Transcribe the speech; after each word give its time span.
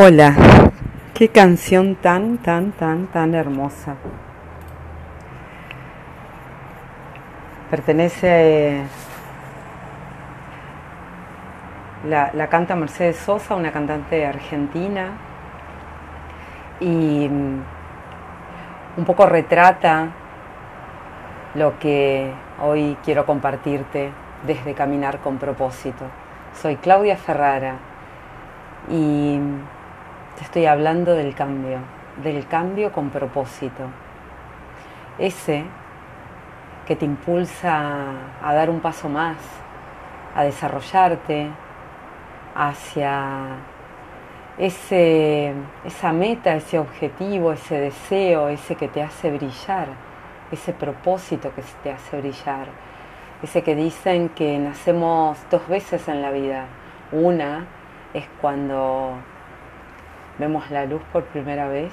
Hola, 0.00 0.32
qué 1.12 1.30
canción 1.30 1.96
tan, 1.96 2.38
tan, 2.38 2.70
tan, 2.70 3.08
tan 3.08 3.34
hermosa. 3.34 3.96
Pertenece, 7.68 8.84
la, 12.08 12.30
la, 12.32 12.46
canta 12.46 12.76
Mercedes 12.76 13.16
Sosa, 13.16 13.56
una 13.56 13.72
cantante 13.72 14.24
argentina, 14.24 15.08
y 16.78 17.28
mm, 17.28 17.62
un 18.98 19.04
poco 19.04 19.26
retrata 19.26 20.10
lo 21.56 21.76
que 21.80 22.32
hoy 22.62 22.96
quiero 23.04 23.26
compartirte 23.26 24.12
desde 24.46 24.74
Caminar 24.74 25.18
con 25.18 25.38
propósito. 25.38 26.04
Soy 26.54 26.76
Claudia 26.76 27.16
Ferrara 27.16 27.78
y 28.88 29.40
te 30.38 30.44
estoy 30.44 30.66
hablando 30.66 31.14
del 31.14 31.34
cambio, 31.34 31.78
del 32.22 32.46
cambio 32.46 32.92
con 32.92 33.10
propósito. 33.10 33.82
Ese 35.18 35.64
que 36.86 36.94
te 36.94 37.04
impulsa 37.04 38.12
a 38.40 38.54
dar 38.54 38.70
un 38.70 38.78
paso 38.78 39.08
más, 39.08 39.36
a 40.36 40.44
desarrollarte 40.44 41.48
hacia 42.54 43.56
ese, 44.58 45.54
esa 45.84 46.12
meta, 46.12 46.54
ese 46.54 46.78
objetivo, 46.78 47.50
ese 47.52 47.80
deseo, 47.80 48.48
ese 48.48 48.76
que 48.76 48.86
te 48.86 49.02
hace 49.02 49.32
brillar, 49.32 49.88
ese 50.52 50.72
propósito 50.72 51.52
que 51.52 51.62
te 51.82 51.90
hace 51.90 52.16
brillar, 52.20 52.68
ese 53.42 53.64
que 53.64 53.74
dicen 53.74 54.28
que 54.28 54.56
nacemos 54.60 55.36
dos 55.50 55.66
veces 55.66 56.06
en 56.06 56.22
la 56.22 56.30
vida. 56.30 56.66
Una 57.10 57.66
es 58.14 58.24
cuando 58.40 59.14
vemos 60.38 60.70
la 60.70 60.86
luz 60.86 61.02
por 61.12 61.24
primera 61.24 61.68
vez 61.68 61.92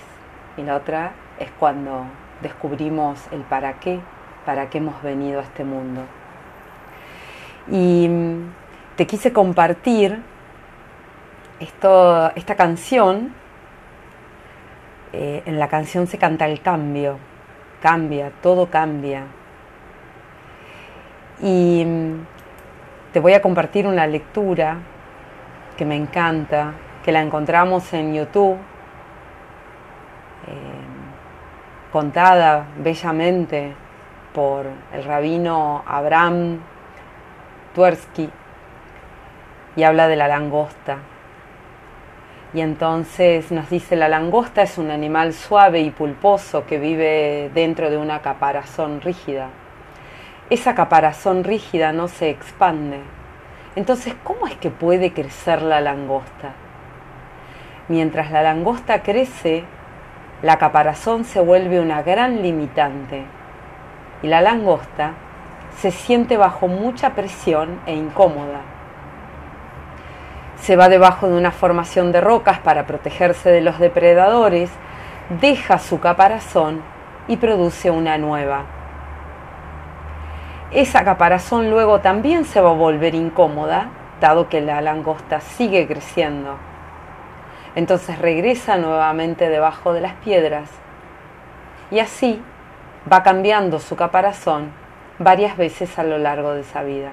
y 0.57 0.63
la 0.63 0.75
otra 0.75 1.11
es 1.39 1.49
cuando 1.59 2.05
descubrimos 2.41 3.19
el 3.31 3.41
para 3.41 3.73
qué 3.79 3.99
para 4.45 4.69
qué 4.69 4.77
hemos 4.77 5.01
venido 5.01 5.39
a 5.39 5.43
este 5.43 5.63
mundo. 5.63 6.01
Y 7.69 8.07
mm, 8.07 8.51
te 8.95 9.07
quise 9.07 9.33
compartir 9.33 10.21
esto, 11.59 12.31
esta 12.35 12.55
canción. 12.55 13.33
Eh, 15.11 15.43
en 15.45 15.59
la 15.59 15.67
canción 15.67 16.07
se 16.07 16.17
canta 16.17 16.45
el 16.45 16.61
cambio, 16.61 17.17
cambia, 17.81 18.31
todo 18.41 18.69
cambia. 18.69 19.23
Y 21.41 21.83
mm, 21.85 22.25
te 23.13 23.19
voy 23.19 23.33
a 23.33 23.41
compartir 23.41 23.87
una 23.87 24.05
lectura 24.07 24.77
que 25.77 25.85
me 25.85 25.95
encanta, 25.95 26.73
que 27.05 27.11
la 27.11 27.21
encontramos 27.21 27.93
en 27.93 28.15
YouTube, 28.15 28.55
eh, 30.47 31.91
contada 31.91 32.65
bellamente 32.79 33.75
por 34.33 34.65
el 34.91 35.03
rabino 35.03 35.83
Abraham 35.85 36.61
Tversky 37.75 38.27
y 39.75 39.83
habla 39.83 40.07
de 40.07 40.15
la 40.15 40.27
langosta. 40.27 40.97
Y 42.55 42.61
entonces 42.61 43.51
nos 43.51 43.69
dice, 43.69 43.95
la 43.95 44.09
langosta 44.09 44.63
es 44.63 44.79
un 44.79 44.89
animal 44.89 45.33
suave 45.33 45.81
y 45.81 45.91
pulposo 45.91 46.65
que 46.65 46.79
vive 46.79 47.51
dentro 47.53 47.91
de 47.91 47.97
una 47.97 48.23
caparazón 48.23 48.99
rígida. 48.99 49.49
Esa 50.49 50.73
caparazón 50.73 51.43
rígida 51.43 51.91
no 51.91 52.07
se 52.07 52.31
expande. 52.31 52.97
Entonces, 53.75 54.15
¿cómo 54.23 54.47
es 54.47 54.55
que 54.55 54.71
puede 54.71 55.13
crecer 55.13 55.61
la 55.61 55.81
langosta? 55.81 56.64
Mientras 57.87 58.31
la 58.31 58.41
langosta 58.41 59.03
crece, 59.03 59.63
la 60.41 60.57
caparazón 60.57 61.23
se 61.23 61.39
vuelve 61.39 61.79
una 61.79 62.01
gran 62.01 62.41
limitante 62.41 63.25
y 64.23 64.27
la 64.27 64.41
langosta 64.41 65.13
se 65.77 65.91
siente 65.91 66.35
bajo 66.35 66.67
mucha 66.67 67.11
presión 67.11 67.79
e 67.85 67.93
incómoda. 67.93 68.61
Se 70.57 70.75
va 70.75 70.89
debajo 70.89 71.27
de 71.27 71.37
una 71.37 71.51
formación 71.51 72.11
de 72.11 72.21
rocas 72.21 72.57
para 72.59 72.87
protegerse 72.87 73.51
de 73.51 73.61
los 73.61 73.77
depredadores, 73.77 74.71
deja 75.41 75.77
su 75.77 75.99
caparazón 75.99 76.81
y 77.27 77.37
produce 77.37 77.91
una 77.91 78.17
nueva. 78.17 78.63
Esa 80.71 81.03
caparazón 81.03 81.69
luego 81.69 82.01
también 82.01 82.45
se 82.45 82.61
va 82.61 82.71
a 82.71 82.73
volver 82.73 83.13
incómoda, 83.13 83.89
dado 84.19 84.49
que 84.49 84.61
la 84.61 84.81
langosta 84.81 85.39
sigue 85.39 85.87
creciendo. 85.87 86.57
Entonces 87.75 88.17
regresa 88.19 88.77
nuevamente 88.77 89.49
debajo 89.49 89.93
de 89.93 90.01
las 90.01 90.13
piedras 90.13 90.69
y 91.91 91.99
así 91.99 92.41
va 93.11 93.21
cambiando 93.21 93.79
su 93.79 93.95
caparazón 93.95 94.71
varias 95.19 95.57
veces 95.57 95.99
a 95.99 96.03
lo 96.03 96.17
largo 96.17 96.53
de 96.53 96.61
esa 96.61 96.83
vida. 96.83 97.11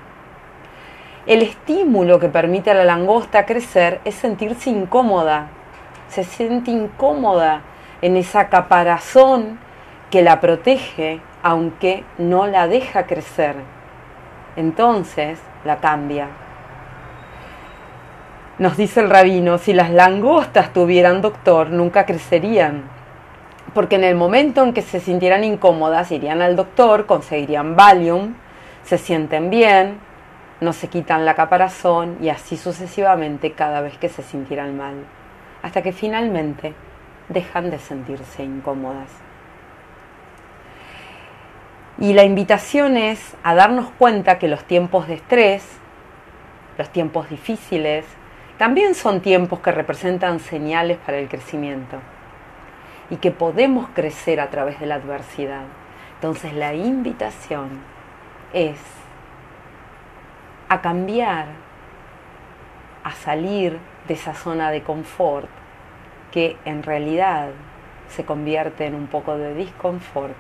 El 1.27 1.43
estímulo 1.43 2.19
que 2.19 2.29
permite 2.29 2.71
a 2.71 2.75
la 2.75 2.85
langosta 2.85 3.47
crecer 3.47 4.01
es 4.05 4.15
sentirse 4.15 4.71
incómoda. 4.71 5.49
Se 6.09 6.25
siente 6.25 6.71
incómoda 6.71 7.61
en 8.01 8.17
esa 8.17 8.49
caparazón 8.49 9.59
que 10.11 10.23
la 10.23 10.41
protege 10.41 11.21
aunque 11.43 12.05
no 12.19 12.47
la 12.47 12.67
deja 12.67 13.07
crecer. 13.07 13.57
Entonces 14.57 15.41
la 15.65 15.77
cambia. 15.77 16.29
Nos 18.63 18.77
dice 18.77 19.01
el 19.01 19.11
rabino, 19.11 19.59
si 19.59 19.73
las 19.73 19.91
langostas 19.91 20.73
tuvieran 20.73 21.21
doctor, 21.21 21.71
nunca 21.71 22.07
crecerían 22.07 22.85
porque 23.75 23.97
en 23.97 24.05
el 24.05 24.15
momento 24.15 24.63
en 24.63 24.73
que 24.73 24.83
se 24.83 25.01
sintieran 25.01 25.43
incómodas 25.43 26.13
irían 26.13 26.43
al 26.43 26.55
doctor, 26.55 27.07
conseguirían 27.07 27.75
Valium, 27.75 28.35
se 28.85 28.99
sienten 28.99 29.51
bien, 29.51 29.99
no 30.61 30.73
se 30.73 30.87
quitan 30.87 31.25
la 31.25 31.35
caparazón 31.35 32.19
y 32.21 32.29
así 32.29 32.57
sucesivamente 32.57 33.51
cada 33.51 33.81
vez 33.81 33.99
que 33.99 34.09
se 34.09 34.23
sintieran 34.23 34.77
mal, 34.77 34.95
hasta 35.65 35.83
que 35.83 35.91
finalmente 35.91 36.73
dejan 37.31 37.69
de 37.69 37.81
sentirse 37.81 38.45
incómodas. 38.45 39.11
Y 41.99 42.13
la 42.13 42.23
invitación 42.23 42.97
es 42.97 43.35
a 43.43 43.57
darnos 43.57 43.91
cuenta 43.99 44.39
que 44.39 44.47
los 44.47 44.63
tiempos 44.63 45.09
de 45.09 45.15
estrés, 45.15 45.67
los 46.79 46.91
tiempos 46.91 47.29
difíciles, 47.29 48.05
también 48.59 48.95
son 48.95 49.21
tiempos 49.21 49.61
que 49.61 49.73
representan 49.73 50.41
señales 50.41 50.99
para 50.99 51.19
el 51.19 51.29
crecimiento 51.29 51.99
y 53.11 53.17
que 53.17 53.31
podemos 53.31 53.89
crecer 53.95 54.41
a 54.41 54.51
través 54.51 54.79
de 54.81 54.87
la 54.87 54.97
adversidad. 54.97 55.65
Entonces 56.15 56.55
la 56.55 56.75
invitación 56.75 57.81
es 58.53 58.79
a 60.69 60.81
cambiar, 60.81 61.47
a 63.05 63.13
salir 63.13 63.79
de 64.07 64.15
esa 64.15 64.35
zona 64.35 64.71
de 64.71 64.83
confort 64.83 65.49
que 66.31 66.57
en 66.65 66.83
realidad 66.83 67.51
se 68.09 68.25
convierte 68.25 68.87
en 68.87 68.95
un 68.95 69.07
poco 69.07 69.37
de 69.37 69.55
disconfort, 69.55 70.35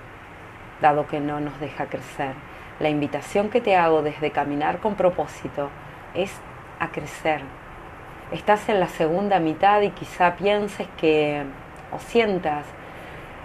dado 0.81 1.06
que 1.06 1.20
no 1.20 1.41
nos 1.41 1.59
deja 1.61 1.87
crecer. 1.87 2.35
La 2.81 2.88
invitación 2.88 3.50
que 3.50 3.61
te 3.61 3.76
hago 3.76 4.03
desde 4.03 4.31
caminar 4.31 4.79
con 4.79 4.94
propósito 4.94 5.70
es 6.14 6.32
a 6.79 6.88
crecer. 6.88 7.43
Estás 8.32 8.67
en 8.70 8.81
la 8.81 8.88
segunda 8.88 9.38
mitad 9.40 9.82
y 9.82 9.90
quizá 9.90 10.37
pienses 10.37 10.88
que, 10.96 11.43
o 11.94 11.99
sientas, 11.99 12.64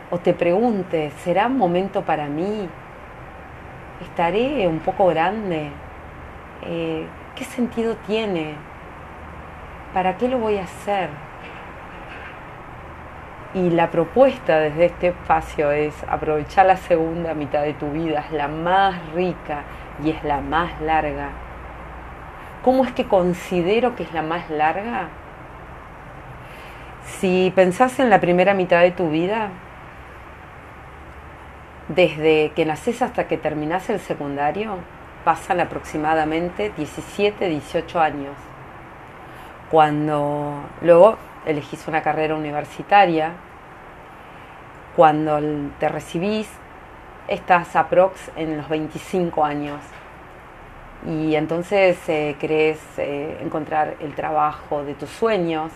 o 0.09 0.17
te 0.17 0.33
preguntes, 0.33 1.13
¿será 1.15 1.47
un 1.47 1.57
momento 1.57 2.03
para 2.03 2.27
mí? 2.27 2.69
¿Estaré 4.01 4.65
un 4.65 4.79
poco 4.79 5.07
grande? 5.07 5.71
Eh, 6.63 7.05
¿Qué 7.35 7.43
sentido 7.43 7.97
tiene? 8.07 8.53
¿Para 9.93 10.15
qué 10.15 10.29
lo 10.29 10.39
voy 10.39 10.57
a 10.57 10.63
hacer? 10.63 11.09
Y 13.55 13.69
la 13.71 13.91
propuesta 13.91 14.57
desde 14.57 14.85
este 14.85 15.07
espacio 15.07 15.69
es 15.71 16.01
aprovechar 16.07 16.65
la 16.65 16.77
segunda 16.77 17.33
mitad 17.33 17.63
de 17.63 17.73
tu 17.73 17.91
vida, 17.91 18.21
es 18.21 18.31
la 18.31 18.47
más 18.47 18.95
rica 19.13 19.63
y 20.01 20.11
es 20.11 20.23
la 20.23 20.39
más 20.39 20.79
larga. 20.79 21.46
¿Cómo 22.67 22.83
es 22.83 22.91
que 22.91 23.07
considero 23.07 23.95
que 23.95 24.03
es 24.03 24.11
la 24.11 24.21
más 24.21 24.49
larga? 24.49 25.07
Si 27.05 27.49
pensás 27.55 27.97
en 28.01 28.09
la 28.09 28.19
primera 28.19 28.53
mitad 28.53 28.81
de 28.81 28.91
tu 28.91 29.09
vida, 29.09 29.51
desde 31.87 32.51
que 32.57 32.65
naces 32.65 33.01
hasta 33.01 33.25
que 33.25 33.37
terminás 33.37 33.89
el 33.89 34.01
secundario, 34.01 34.79
pasan 35.23 35.61
aproximadamente 35.61 36.73
17, 36.75 37.47
18 37.47 38.01
años. 38.01 38.35
Cuando 39.71 40.59
luego 40.81 41.15
elegís 41.45 41.87
una 41.87 42.01
carrera 42.01 42.35
universitaria, 42.35 43.31
cuando 44.93 45.39
te 45.79 45.87
recibís, 45.87 46.49
estás 47.29 47.77
aprox 47.77 48.29
en 48.35 48.57
los 48.57 48.67
25 48.67 49.45
años. 49.45 49.79
Y 51.05 51.35
entonces 51.35 51.97
eh, 52.09 52.35
querés 52.39 52.79
eh, 52.97 53.37
encontrar 53.41 53.95
el 53.99 54.15
trabajo 54.15 54.83
de 54.83 54.95
tus 54.95 55.09
sueños, 55.09 55.71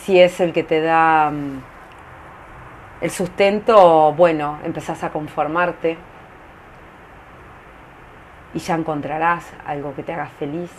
si 0.00 0.20
es 0.20 0.38
el 0.40 0.52
que 0.52 0.62
te 0.62 0.80
da 0.80 1.30
mm, 1.30 1.62
el 3.00 3.10
sustento, 3.10 4.12
bueno, 4.12 4.58
empezás 4.64 5.02
a 5.02 5.10
conformarte 5.10 5.96
y 8.52 8.58
ya 8.58 8.74
encontrarás 8.74 9.50
algo 9.66 9.94
que 9.94 10.02
te 10.02 10.12
haga 10.12 10.26
feliz. 10.26 10.70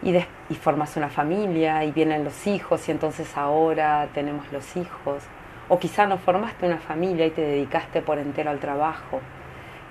Y, 0.00 0.16
y, 0.16 0.54
formas 0.54 0.96
una 0.96 1.08
familia 1.08 1.82
y 1.82 1.90
vienen 1.90 2.22
los 2.22 2.46
hijos 2.46 2.88
y 2.88 2.92
entonces 2.92 3.36
ahora 3.36 4.06
tenemos 4.14 4.50
los 4.52 4.76
hijos. 4.76 5.24
O 5.68 5.78
quizá 5.80 6.06
no 6.06 6.18
formaste 6.18 6.66
una 6.66 6.78
familia 6.78 7.26
y 7.26 7.30
te 7.30 7.40
dedicaste 7.40 8.00
por 8.00 8.18
entero 8.18 8.50
al 8.50 8.60
trabajo 8.60 9.20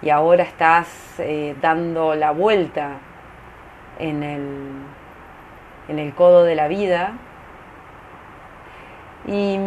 y 0.01 0.09
ahora 0.09 0.43
estás 0.43 1.19
eh, 1.19 1.55
dando 1.61 2.15
la 2.15 2.31
vuelta 2.31 2.97
en 3.99 4.23
el, 4.23 4.71
en 5.87 5.99
el 5.99 6.13
codo 6.13 6.43
de 6.43 6.55
la 6.55 6.67
vida 6.67 7.13
y 9.25 9.57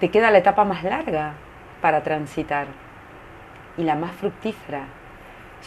te 0.00 0.10
queda 0.10 0.30
la 0.30 0.38
etapa 0.38 0.64
más 0.64 0.82
larga 0.82 1.34
para 1.80 2.02
transitar 2.02 2.66
y 3.76 3.84
la 3.84 3.94
más 3.94 4.12
fructífera. 4.12 4.86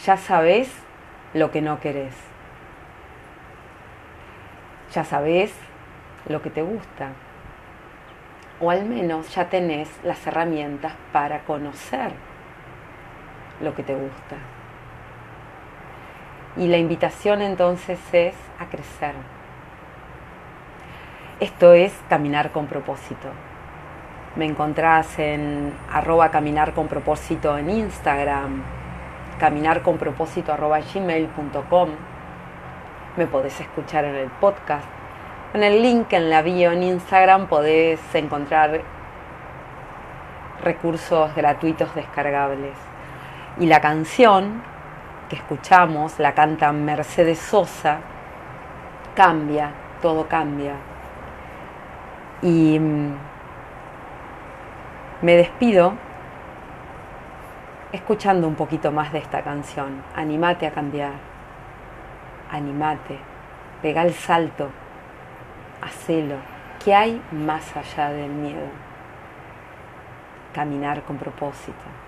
Ya 0.04 0.16
sabes 0.16 0.72
lo 1.34 1.50
que 1.50 1.62
no 1.62 1.80
querés. 1.80 2.14
Ya 4.92 5.04
sabes 5.04 5.54
lo 6.28 6.42
que 6.42 6.50
te 6.50 6.62
gusta. 6.62 7.10
O 8.60 8.70
al 8.70 8.84
menos 8.86 9.32
ya 9.34 9.48
tenés 9.48 9.88
las 10.02 10.26
herramientas 10.26 10.94
para 11.12 11.40
conocer 11.40 12.12
lo 13.60 13.74
que 13.74 13.82
te 13.82 13.94
gusta. 13.94 14.36
Y 16.56 16.66
la 16.68 16.76
invitación 16.76 17.42
entonces 17.42 17.98
es 18.12 18.34
a 18.58 18.66
crecer. 18.66 19.14
Esto 21.40 21.72
es 21.72 21.96
caminar 22.08 22.50
con 22.50 22.66
propósito. 22.66 23.28
Me 24.34 24.44
encontrás 24.44 25.18
en 25.18 25.72
arroba 25.92 26.30
caminar 26.30 26.74
con 26.74 26.88
propósito 26.88 27.56
en 27.56 27.70
Instagram, 27.70 28.62
caminar 29.38 29.82
con 29.82 29.98
propósito 29.98 30.56
gmail.com. 30.56 31.90
Me 33.16 33.26
podés 33.26 33.60
escuchar 33.60 34.04
en 34.04 34.16
el 34.16 34.28
podcast. 34.28 34.86
En 35.54 35.62
el 35.62 35.80
link 35.80 36.12
en 36.12 36.28
la 36.28 36.42
bio 36.42 36.72
en 36.72 36.82
Instagram 36.82 37.46
podés 37.46 38.00
encontrar 38.14 38.80
recursos 40.62 41.34
gratuitos 41.34 41.94
descargables. 41.94 42.76
Y 43.60 43.66
la 43.66 43.80
canción 43.80 44.62
que 45.28 45.36
escuchamos 45.36 46.18
la 46.18 46.32
canta 46.32 46.72
Mercedes 46.72 47.38
Sosa, 47.38 47.98
cambia, 49.14 49.70
todo 50.00 50.28
cambia. 50.28 50.74
Y 52.40 52.78
mm, 52.78 53.14
me 55.22 55.34
despido 55.34 55.94
escuchando 57.92 58.46
un 58.46 58.54
poquito 58.54 58.92
más 58.92 59.12
de 59.12 59.18
esta 59.18 59.42
canción. 59.42 60.02
Animate 60.14 60.66
a 60.66 60.70
cambiar. 60.70 61.12
Animate. 62.52 63.18
Pega 63.82 64.02
el 64.02 64.14
salto. 64.14 64.70
Hacelo. 65.82 66.36
¿Qué 66.84 66.94
hay 66.94 67.20
más 67.32 67.76
allá 67.76 68.10
del 68.10 68.30
miedo? 68.30 68.68
Caminar 70.54 71.02
con 71.02 71.16
propósito. 71.16 72.07